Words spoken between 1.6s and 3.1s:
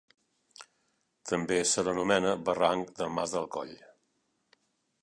se l'anomena Barranc